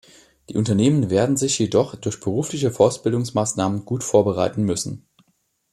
Die 0.49 0.57
Unternehmen 0.57 1.11
werden 1.11 1.37
sich 1.37 1.59
jedoch 1.59 1.93
durch 1.93 2.19
berufliche 2.21 2.71
Fortbildungsmaßnahmen 2.71 3.85
gut 3.85 4.03
vorbereiten 4.03 4.63
müssen. 4.63 5.05